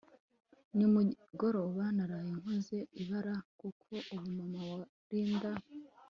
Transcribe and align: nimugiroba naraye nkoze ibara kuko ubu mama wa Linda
nimugiroba 0.75 1.83
naraye 1.95 2.31
nkoze 2.41 2.77
ibara 3.01 3.35
kuko 3.59 3.91
ubu 4.13 4.27
mama 4.37 4.61
wa 4.71 4.81
Linda 5.09 5.51